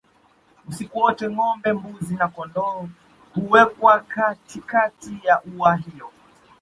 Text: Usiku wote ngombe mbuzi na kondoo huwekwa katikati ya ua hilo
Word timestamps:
Usiku 0.67 0.99
wote 0.99 1.29
ngombe 1.29 1.73
mbuzi 1.73 2.15
na 2.15 2.27
kondoo 2.27 2.87
huwekwa 3.35 3.99
katikati 3.99 5.19
ya 5.23 5.41
ua 5.57 5.75
hilo 5.75 6.11